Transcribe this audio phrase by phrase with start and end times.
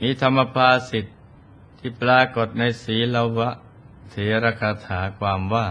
[0.00, 1.12] มีธรรมภาสิทธิ
[1.78, 3.50] ที่ปรากฏในศีลวะ
[4.10, 5.66] เถรคาถาความว่า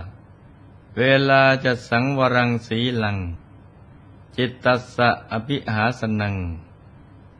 [0.98, 3.18] เวลาจะสังวรังสีลัง
[4.38, 6.36] จิตตัสสะอภิหาสนัง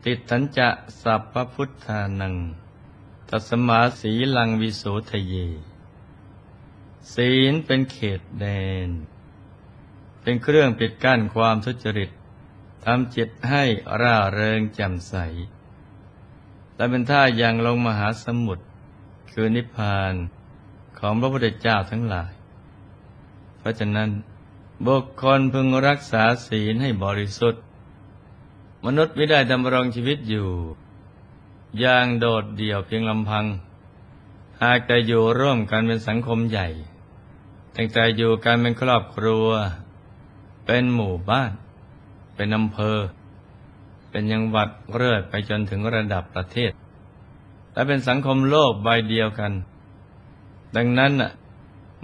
[0.04, 0.68] ติดทันจะ
[1.02, 2.34] สัพพพุทธานัง
[3.28, 5.34] ตัสมาสีลังวิโสทะเย
[7.14, 8.46] ศีลเป็นเขตแด
[8.86, 8.88] น
[10.20, 12.10] เป็นเครื่องปิดกั้นความทุจริต
[12.84, 13.64] ทำจิตให้
[14.00, 15.14] ร่าเริงแจ่มใส
[16.78, 18.64] และเป็นท่ายังลงมหาสมุทร
[19.32, 20.14] คือนิพพาน
[20.98, 22.32] ของพระพุทธเจ้าทั้งหลาย
[23.58, 24.08] เพราะฉะนั้น
[24.86, 27.62] บุคคลพึงรักษาศีลให้บริสุทธิ์
[28.86, 30.48] มนุษย์ไม่ได้ดำรงชีวิตอยู่
[31.78, 33.46] อย่างโดดเดี่ยวเพียงลำพัง
[34.62, 36.68] หากแต่อยู่ร่วมกันเป็นสังคมใหญ่
[37.76, 39.48] ตั้งแต่อยู่กันเป็นครอบครัว
[40.66, 41.52] เป็นหมู่บ้าน
[42.34, 42.98] เป็นอำเภอ
[44.10, 46.72] เป็นยังหวัดเรื่อยไปจนถึงระดับประเทศ
[47.72, 49.52] และเป็นสังคมโลกใบเดียวกัน
[50.76, 51.12] ดังนั้น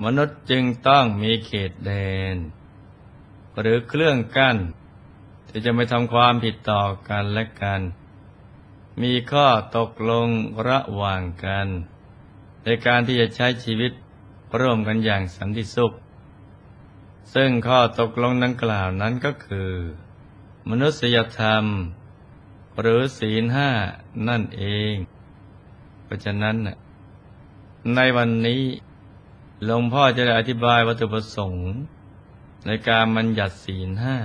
[0.05, 1.93] มนุษย์จึงต้องมีเขตแด
[2.35, 2.37] น
[3.61, 4.57] หรือเครื่องกั้น
[5.49, 7.81] ที่จะไม่ทำความผิดต่อกันและกัน
[9.03, 9.47] มีข้อ
[9.77, 10.29] ตกลง
[10.69, 11.67] ระหว่างกัน
[12.65, 13.93] ในการที่จะใช้ชีวิต
[14.61, 15.95] ร่วมกันอย่างสันติสุข
[17.35, 19.71] ซึ่งข้อตกลงดังกล่าวนั้นก็คือ
[20.71, 21.65] มนุษยธรรม
[22.81, 23.71] หรือศีลห้า
[24.29, 24.95] นั่นเอง
[26.05, 26.57] เพราะฉะนั้น
[27.95, 28.63] ในวันนี้
[29.65, 31.69] หลวงพ่อจะได้อธิบายวัตถุประสงค์
[32.67, 34.19] ในการมันหยัดศีลห้า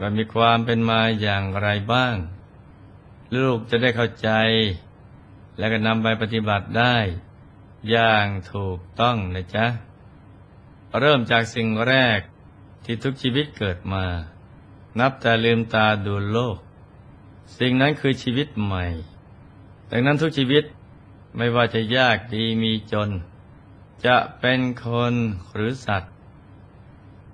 [0.00, 2.16] ว่ามีความเป็นมาอย่างไรบ้าง
[3.34, 4.30] ลูกจะได้เข้าใจ
[5.58, 6.96] และก็นำไปปฏิบัติได้
[7.90, 9.66] อย่างถูกต้องนะจ๊ะ
[11.00, 12.18] เริ่มจากสิ่งแรก
[12.84, 14.04] ที่ทุกชีวิตเกิดมา
[15.00, 16.58] นับแต่ลืมตาดูโลก
[17.58, 18.84] สิ่งนั้นคือชีวิตใหม่
[19.90, 20.64] ดังนั้นทุกชีวิต
[21.36, 23.10] ไม่ว่าจะยากดีมีจน
[24.06, 25.14] จะเป็นคน
[25.54, 26.12] หรือสัตว์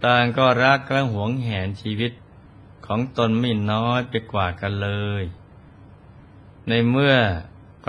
[0.05, 2.13] ต่างก็รักและหวงแหนชีวิต
[2.87, 4.91] ของตนไม่น้อยไปกว่ากันเล
[5.23, 5.25] ย
[6.69, 7.15] ในเมื่อ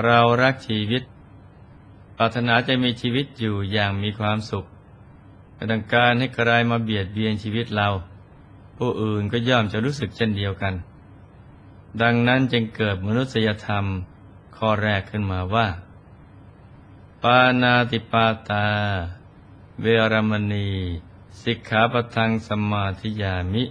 [0.06, 1.04] เรารักชีวิต
[2.18, 4.66] ปรารถนาจะมีชีวิตอยู่อย่างมีความสุข
[5.54, 7.90] ไม่ต้องการให้ใครมาเบียดเบียนชีวิตเรา
[8.84, 10.74] ผู้อื่นก็ย่อมจะรู้สึกเช่นเดียวกัน
[12.02, 13.86] ดังนั้นจึงเกิดมนุษยธรรม
[14.58, 15.68] ข้อแรกขึ้นมาว่า
[17.24, 18.68] ปานาติปาตา
[19.82, 20.70] เวรมณี
[21.44, 23.64] สิกขาปทังสมาธิยามิ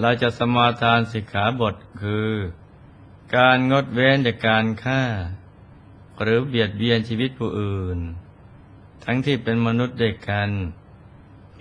[0.00, 2.32] เราจะสมาทานสิกขาบทคือ
[3.36, 5.02] การงดเว้นจากการฆ่า
[6.22, 7.98] หรือเบียดเบียนชีวิตผู้อื่น
[9.04, 10.50] ทั้งที่เป็นมนุษย์เด็กกัน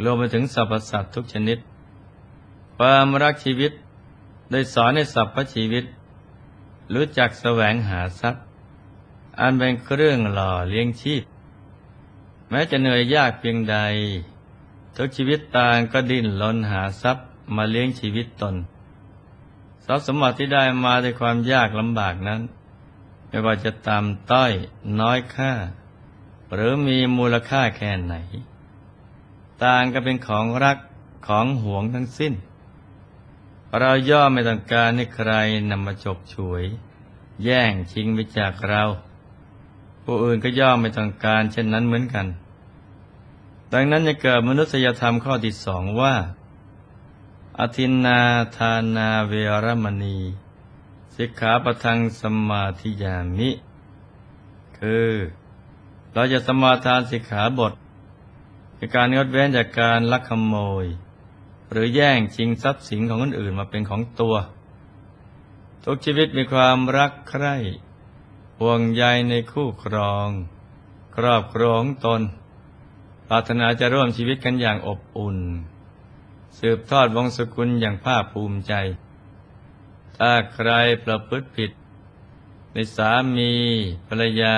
[0.03, 1.59] รวมไปถึงสรรพสัตว์ทุกชนิด
[2.81, 3.71] ความรักชีวิต
[4.51, 5.85] ได้สอนให้สัพพชีวิต
[6.93, 8.43] รู้จักแสวงหาทรัพย์
[9.39, 11.23] อันเป็นเครื่องหล่อเลี้ยงชีพ
[12.49, 13.77] แม้จะเหนื่อยยากเพียงใด
[14.95, 18.55] ทุกชีวิตต่างก็ดิ้นรนหาทรัพย์มาเลี้ยงชีวิตตน
[19.85, 22.41] ทรัพย์สมบัติที่ได้มาด้วยความยากลำบากนั้น
[23.27, 24.51] ไม่ว่าจะต่ำต้อย
[24.99, 25.53] น้อยค่า
[26.53, 28.15] หรือมีมูลค่าแค่ไหน
[29.63, 30.77] ต่างก็เป็นของรัก
[31.27, 32.33] ของหวงทั้งสิ้น
[33.77, 35.31] เราย่อมไม่ต้องการให้ใคร
[35.71, 36.63] นำมาฉกฉวย
[37.43, 38.83] แย่งชิงไปจากเรา
[40.03, 42.27] ผู้อื่นก็ย่อมไม่ต้องการเช่นนั้นเหมือนกัน
[43.73, 46.15] ดังนั้นจะเกิดมนุษยธรรมข้อที่สองว่า
[47.59, 48.19] อธินนา
[48.57, 49.33] ทานาเว
[49.65, 50.17] รมณี
[51.15, 53.49] สิกขาปทังสมาธิยามิ
[54.79, 55.11] คือ
[56.13, 57.73] เราจะสมาทานสิกขาบท
[58.75, 60.85] ในการงดเว้นจากการลักขโมย
[61.71, 64.35] หรือแย่งชิงทรัพย์สินของคนอื่นมาเป็นของตัว
[65.83, 67.55] ทุกชีวิตมีความรักใคร่
[68.59, 70.29] ห่วงใยในคู่ครอง
[71.15, 72.21] ครอบครองตน
[73.27, 75.37] ปรารถนาจะร่วมชีวิตกันอย่างอบอุ่น
[76.59, 78.73] สืบทอดวงศกุลอย่างภาคภูมิใจ
[80.17, 80.69] ถ้าใคร
[81.03, 81.71] ประพฤติผิด
[82.73, 83.53] ในสามี
[84.07, 84.57] ภรรยา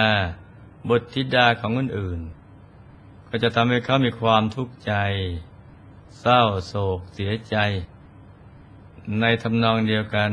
[0.89, 2.19] บุตรธิดาของคนอื่น
[3.29, 4.93] ก็จะทำให้เขามีความทุกข์ใจ
[6.19, 7.55] เศร้าโศกเสียใจ
[9.19, 10.31] ในทำนองเดียวกัน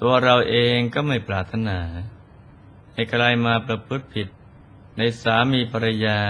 [0.00, 1.78] ตัวเราเองก็ไม่ปรารถนา
[2.92, 4.28] ให้ใครมาประพฤติผิด
[4.96, 6.20] ในสามีภรรยา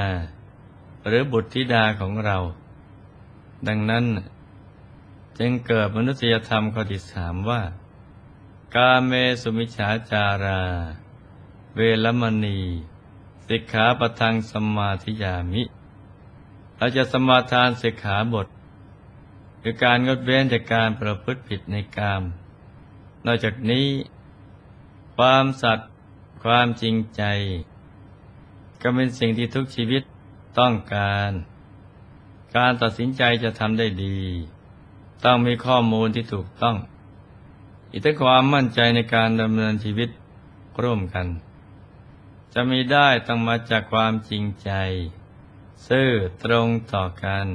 [1.06, 2.38] หรือบุตรธิดาของเรา
[3.66, 4.04] ดังนั้น
[5.38, 7.62] จึงเกิดมนุษยธรรมข้อที่สามว่า
[8.74, 10.62] กาเมสุมิฉาจารา
[11.76, 12.60] เวลมณี
[13.48, 15.62] สิกขาปทังสมาธิยามิ
[16.78, 18.46] เราจะสมาทานสิกขาบท
[19.62, 22.22] คือการงดเว้นจากการประพฤติผิดในกาม
[23.26, 23.86] นอกจากนี้
[25.16, 25.90] ความสัตย์
[26.44, 27.22] ความจริงใจ
[28.82, 30.02] ก็เป็นสิ่งที่ทุกชีวิต
[30.58, 31.30] ต้องการ
[32.56, 34.18] การตัดสินใจจะทำได้ดี
[35.24, 36.76] ต้องมีข้อมูลที่ถูกต้อง
[37.90, 40.08] อีกทั้งความมั่นใจในการดำเนินชีวิต
[40.82, 41.26] ร่วมกัน
[42.52, 44.70] จะมีได้ต้องมาจากความจริงใจ
[45.86, 46.10] ซื่อ
[46.44, 47.46] ตรงต่อกัน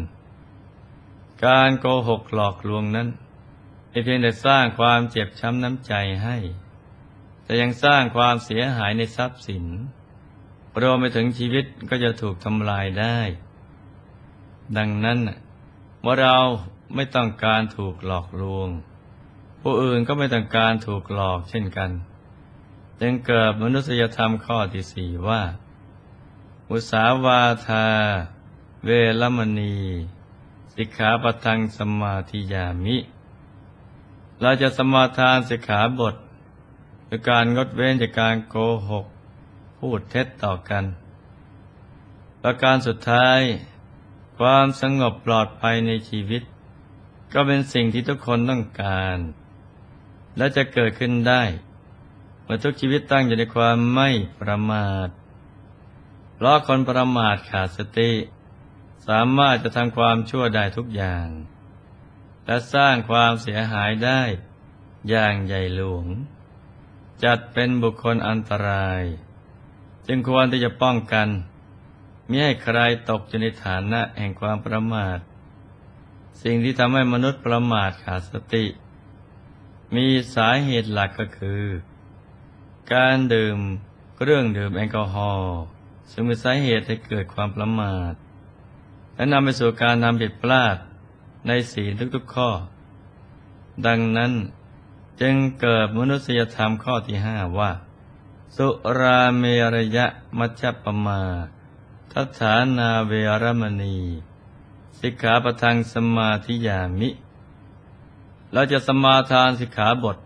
[1.45, 3.07] การโกหกหลอกลวงนั้น
[3.89, 5.93] ไม่เพียงแต่สร้างความเจ็บช้ำน้ำใจ
[6.23, 6.37] ให้
[7.43, 9.65] แต่ยังสร้างความเสียหายในทรัพย์สิน
[10.81, 13.19] รวมไปถึงชีวิตก็จะถูกทำลายได้
[14.77, 15.19] ดังนั้น
[16.01, 16.37] เมื่อเรา
[16.95, 18.69] ไม่ต้องการถูกหลอกลวง
[19.61, 21.91] ผู้อื่นก็ไม่ต้องการถูกหลอกเช่นกัน
[22.99, 25.41] จึงเกิดมนุษยธรรมข้อที่สี่ว่า
[26.75, 27.87] อุสาวาทา
[28.85, 28.89] เว
[29.21, 29.75] ลมณี
[30.75, 32.97] สิกขาปทังสมาธิยามิ
[34.41, 36.15] เราจะสมาทานสิกขาบท
[37.07, 38.55] คือการงดเว้นจากการโก
[38.89, 39.05] หก
[39.77, 40.85] พูดเท็จต่อกัน
[42.41, 43.39] ประการสุดท้าย
[44.37, 46.43] ความสงบปลอดภัยในชีวิต
[47.33, 49.17] ก็เป็นสิ่งที่ทุกคนต้องการ
[50.37, 51.43] และจะเกิดขึ้นได้
[52.43, 54.09] เมื่อทุกชีวิตตั้งอยู่ในความไม่
[54.39, 55.09] ประมาท
[56.35, 58.11] เพราะคนประมาทขาดสติ
[59.07, 61.27] สามารถจะทำความชั่วได้ทุกอย่าง
[62.45, 64.21] และสร้างความเสียหายได้
[65.09, 66.05] อย่างใหญ่หลวง
[67.23, 69.03] จัดเป็นบุคคลอันตราย
[70.07, 71.27] จึงควรที่จะป้องกัน
[72.29, 75.17] มิให้ใครตกอยู่ในฐานะแห่งความประมาท
[76.43, 78.65] สิ่งที่ทำให้มนุษย์ประมาทขาดสติ
[79.95, 81.63] มีสาเหตุหลักก็คือ
[82.93, 83.57] การดื่ม
[84.15, 85.61] เครื่องดื่มแอลกอฮอล์
[86.11, 88.13] ซึ่งเป็นสาเหตุให้เกิดความประมาท
[89.15, 90.77] และนำไปสู่การทำผิดพลาด
[91.47, 92.49] ในศีลทุกๆข้อ
[93.85, 94.33] ดังนั้น
[95.21, 97.71] จึงเกิดมนุษยธรรมข้อที่ห้าว่า
[98.57, 98.67] สุ
[98.99, 99.43] ราเม
[99.75, 100.05] รยะ
[100.37, 101.21] มัชฌปมา
[102.11, 103.11] ทัฐานาเว
[103.43, 103.97] รมณี
[104.99, 107.09] สิกขาปทังสมาธิยามิ
[108.51, 110.17] เราจะสมาทานสิกขาบท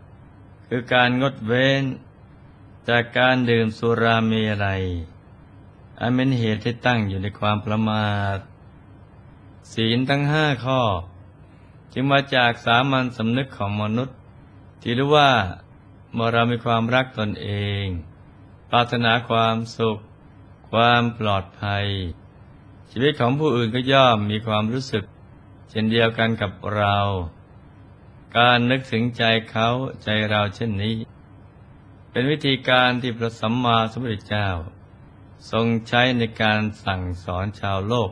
[0.68, 1.84] คือการงดเว้น
[2.90, 4.32] จากการดื่มสุราเม
[4.66, 4.84] รัย
[6.00, 8.38] อันเป็นเหตุที่ตั้งอยู่ในความประมาท
[9.74, 10.82] ศีลทั้งห้าข้อ
[11.94, 14.18] จึงมาจากสามัญสำนึกของมนุษย์
[14.82, 15.32] ที่รู้ว่า
[16.14, 17.50] เมื่อเรามีความรักตนเอ
[17.84, 17.86] ง
[18.70, 19.98] ปรารถนาความสุข
[20.72, 21.86] ความปลอดภัย
[22.92, 25.04] ชีวิตของผู้อื่นก็ย่อมมีความรู้สึก
[25.70, 26.98] เช่นเดียวกันกับเรา
[28.38, 29.70] การนึกถึงใจเขา
[30.04, 30.96] ใจเราเช่นนี้
[32.12, 34.50] เป็นวิธีการที่พระสัมมาสัมพุทธเจ้า
[35.52, 38.12] ทรงใช้ในการสั่งสอนชาวโลก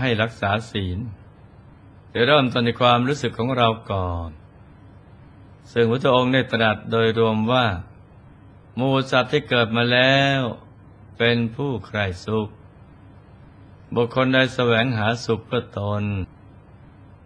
[0.00, 0.98] ให้รักษาศีล
[2.10, 4.30] โดยเริ่มต้นในความรู้สึกของเราก่อน
[5.72, 7.66] ซึ่งพระองค์ได้ตรัสโดยรวมว่า
[8.78, 10.40] มูสัตว์ที่เกิดมาแล้ว
[11.18, 12.48] เป็นผู้ใคร่สุข
[13.94, 16.04] บุคคลใดแสวงหาสุขเพื่อตน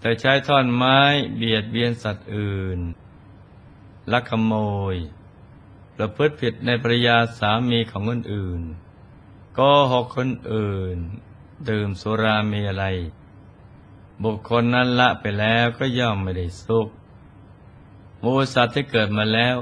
[0.01, 0.99] แต่ใช้ท่อนไม้
[1.37, 2.79] เบียดเบียนสัตว์อื่น
[4.13, 4.55] ลักขโม
[4.95, 4.97] ย
[5.97, 8.63] ประพฤติผิดในปริยาสามีของคนอื่น
[9.61, 10.99] ก็หกคนอื่น
[11.69, 12.85] ดื่มสุรามีอะไร
[14.25, 16.89] บุคคลนั้นละไปแล้วก็ย่อมไม่ได้สุข
[18.23, 19.57] มูสัตว์ที่เกิดมาแล้ว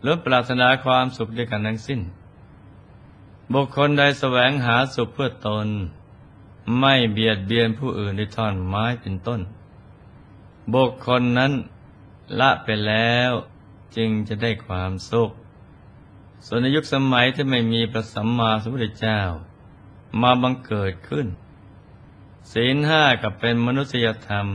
[0.00, 2.00] หรือปรารถนาความสุขด้วยกันทั้งสิ้น
[3.52, 5.68] บุคคลใดแสวงหาสุขเพื่อตน
[6.78, 9.40] ไม่เบียดเบียนผู้อื่นด้วยท่อนไม้เป็นต้น
[10.74, 11.52] บุคคลนั้น
[12.40, 13.32] ละไปแล้ว
[13.96, 15.30] จึงจะได้ความสุข
[16.46, 19.20] ส่วนในยุคสมัยที่ไม่มีพระสัมมาสัมพุทธเจ้า
[20.20, 21.26] มาบังเกิดขึ้น
[22.52, 24.46] ศีลห้ากับเป็นมนุษยธรรม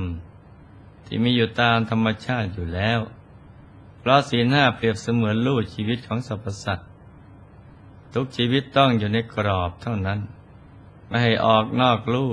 [1.06, 3.00] ที่มีอยู่ตามธรรมชาติอยู่แล้ว
[4.00, 6.89] เพราะศีลห้าเปรียบเสมือนลู่ชีวิตของสรรพสัตว์
[8.13, 10.20] ทุกชีวิตต้องอยู่ในกรอบเท่านั้น
[11.08, 12.32] ไม่ให้ออกนอกลู่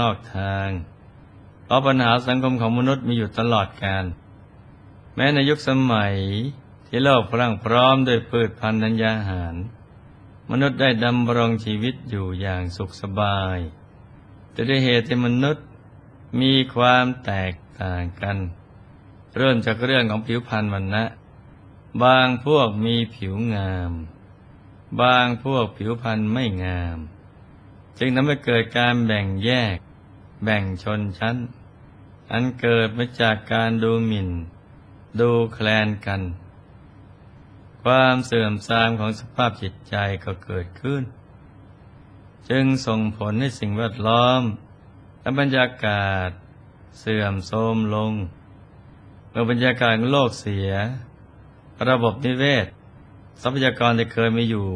[0.00, 0.68] นอกทาง
[1.64, 4.04] เพราะปัญหาสังคมของมนุษย์มีอยู่ตลอดกาล
[5.14, 6.16] แม้ในยุคสมัย
[6.96, 9.54] ที่โลกพลังพร้อมด้วยพืชพันธุ์ธัญญาหาร
[10.50, 13.58] มนุษย์ได้ดำรงชีวิตอยู่อย่างสุขสบาย
[14.52, 15.66] แต่ด้วยเหตุที่มนุษย์
[16.40, 18.36] มีความแตกต่างกัน
[19.36, 21.04] เริ่มจากเรื่องของผิวพรรณวันนะ
[22.04, 23.92] บางพวกมีผิวงาม
[25.02, 26.98] บางพวกผิวพรรณไม่งาม
[27.98, 29.76] จึงทำให้เกิดการแบ่งแยก
[30.44, 31.36] แบ่งชนชั้น
[32.32, 34.30] อันเกิดมาจากการดูหมิ่น
[35.20, 36.22] ดูแคลนกัน
[37.84, 41.02] ความเสื่อมทรามของสภาพจิตใจก็เกิดขึ้น
[42.50, 44.42] จึงส่งผลให้สิ่งแวดล้อม
[45.20, 46.30] และบรรยากาศ
[47.00, 48.12] เสื่อมโทรมลง
[49.30, 50.70] เมื่อบรรยากาศโลกเสีย
[51.88, 52.66] ระบบนิเวศ
[53.42, 54.68] ทรัพยากรที่เคยมีอยู่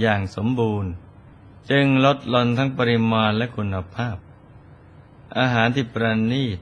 [0.00, 0.90] อย่างสมบูรณ์
[1.70, 4.16] จึงลดลนทั้งปริมาณและคุณภาพ
[5.38, 6.58] อาหารที่ประณีต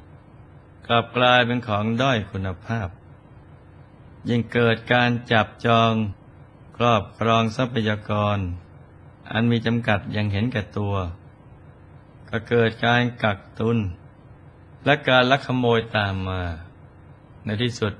[0.86, 2.88] กลับกลายเป็นของด้อยคุณภาพ
[4.28, 5.92] ยิ่งเกิดการจับจอง
[6.76, 8.38] ครอบครองทรัพยากร
[9.32, 10.94] อันมีจำกัดยังเห็นแก่ตัว
[12.28, 13.78] ก็เกิดการกักตุน
[14.84, 16.42] และการลักขโมยตามมา
[17.44, 17.92] ในที่สุด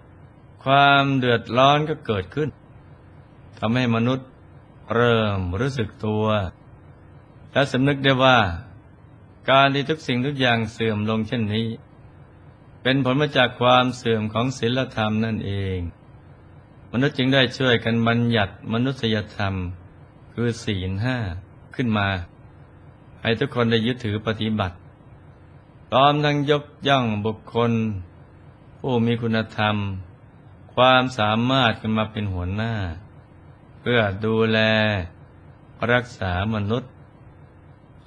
[0.64, 2.48] ความเดือดร้อนก็เกิดขึ้น
[3.58, 4.28] ทำให้มนุษย์
[4.94, 6.24] เริ่มรู้สึกตัว
[7.52, 8.38] และสำนึกได้ว่า
[9.50, 11.66] การที่ทุกสิ่งทุกอย่างเสื่อมลงเช่นนี้
[12.82, 15.78] เป็นผลมาจากความเสื่อมของศีลธรรมนั่นเอง
[16.92, 19.54] มนุษย์จึงได้ช่วยกันบัญญัติมนุษยธรรม
[20.32, 21.16] คือศีลห้า
[21.74, 22.08] ขึ้นมา
[23.22, 24.76] ให้ทุกคนได้ยึดถือปฏิบัติ
[25.88, 27.72] พร้อมทั้งยกย่องบุคคล
[28.80, 29.76] ผู้มีคุณธรรม
[30.74, 32.74] ความสามารถกันมาเป็นหัวหน้า
[33.80, 34.58] เพื่อดูแล
[35.92, 36.92] รักษามนุษย์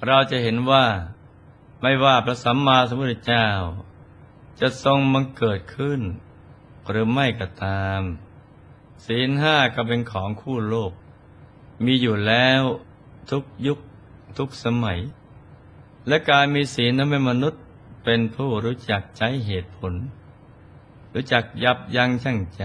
[0.06, 0.86] เราจะเห็นว่า
[1.80, 3.48] ไม่ว่าพระสัมมาสัมพุทธเจ้า
[4.60, 6.00] จะทรงมังเกิดขึ้น
[6.88, 8.02] หรือไม่ก็ตาม
[9.06, 10.92] ศีลห้าก็เป็นของคู่โลก
[11.84, 12.62] มีอยู่แล้ว
[13.30, 13.78] ทุกยุค
[14.38, 15.00] ทุกสมัย
[16.08, 17.62] และการมีศีลนั้นเป็นมนุษย์
[18.04, 19.94] เป็นผู้รู้จักใช้เหตุผล
[21.14, 22.64] รู้จักยับยั้งชั่งใจ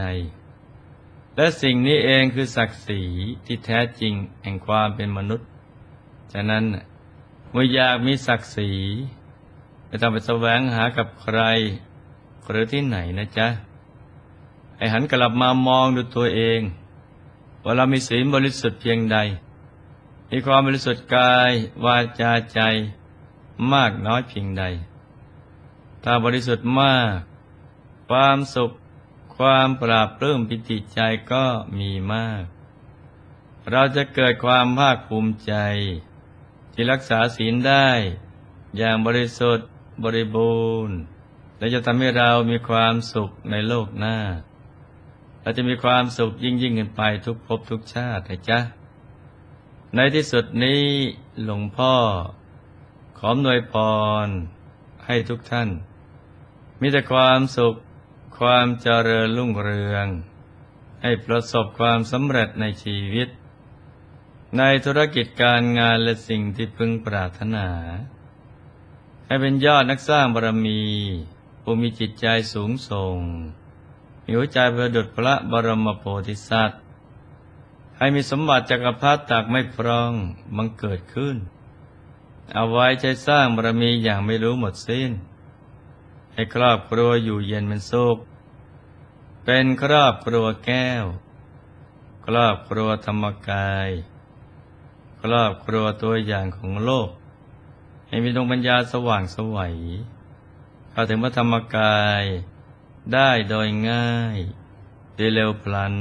[1.36, 3.02] และสิ่งนี้เองคือศักดิ์ศรี
[3.46, 4.14] ที่แท้จริง
[4.44, 5.50] แห่งความเป็นมนุษย์
[6.34, 6.64] ฉะนั้น
[7.52, 8.72] เมื่ออยากมีศักดิ์ศรี
[9.88, 11.40] ไม่ต้องไปแสวงหากับใคร
[12.50, 13.48] หรือที่ไหนนะจ๊ะ
[14.78, 16.62] ให้หันกลับมามองดูตัวเอง
[17.64, 19.18] ว่าเรามีศีลบริสุทธิ์เพียงใด
[20.30, 21.52] มีความบริสุทธิ์กาย
[21.86, 22.60] วาจาใจ
[23.74, 24.64] มากน้อยเพียงใด
[26.04, 27.18] ถ้าบริสุทธิ์มาก
[28.10, 28.72] ความสุข
[29.36, 31.00] ความปราบปลื้มปิติใจ
[31.32, 31.46] ก็
[31.78, 32.44] มีมาก
[33.72, 35.54] เราจะเกิดความภาคภูมิใจ
[36.74, 37.90] ที่รักษาศีลได้
[38.78, 39.68] อย่างบริสุทธิ์
[40.04, 40.96] บริบูรณ์
[41.58, 44.18] และจะทำให้เรามีความสุขในโลกหน้า
[45.46, 48.60] เราจะมีความสุขยิ่งยิ่งขึ้นไปทุกภพทุกชาตินะจ๊ะ
[49.96, 50.84] ในที่สุดนี้
[51.44, 51.94] หลวงพ่อ
[53.18, 53.74] ขอหน่วยพ
[54.26, 54.28] ร
[55.06, 55.70] ให้ทุกท่าน
[56.82, 57.76] มีแต่ความสุข
[58.40, 60.08] ความเจริญรุ่งเรือง
[61.04, 63.28] ให้ประสบความสำเร็จในชีวิต
[64.58, 67.68] ในธุรกิจการงานและสิ่งที่พึงปรารถนา
[69.28, 70.82] ให้เป็นยอดนักสร้างบารมี
[71.62, 73.18] ผู้มีจิตใจสูงส่ง
[74.26, 76.82] มีหัวใจประดุจพระบรมโพธิสัตว์
[77.98, 80.12] ให้มีสมบัติจักรพรรดิตักไม่พรอง
[80.56, 81.38] บังเกิดขึ้น
[82.54, 85.12] เอาไว้ใช้สร้างบารมีอย่างไม่รู้หมดสิ้น
[86.34, 88.18] ให้ครอบครัวอยู่เย็นเป็นสุข
[89.44, 91.06] เป็นครอบครัวแก้ว
[92.26, 93.90] ครอบครัวธรรมกาย
[95.22, 97.10] ครอบครัวตัวอย่างของโลก
[98.08, 99.76] ให้มีดวงปัญญาสว่างสวัย
[100.92, 102.24] เข้าถึงพระธรรมกาย
[103.14, 104.38] ได้โดยง่าย
[105.16, 105.96] โดยเร็วพลัน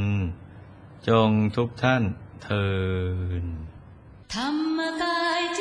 [1.08, 2.02] จงทุกท่าน
[2.42, 2.68] เทิ
[3.42, 3.44] น
[4.34, 5.58] ธรรมกายเ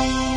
[0.00, 0.29] ห